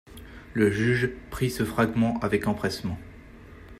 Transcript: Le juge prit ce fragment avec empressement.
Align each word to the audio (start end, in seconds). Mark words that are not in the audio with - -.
Le 0.55 0.71
juge 0.71 1.11
prit 1.29 1.51
ce 1.51 1.63
fragment 1.63 2.17
avec 2.21 2.47
empressement. 2.47 2.97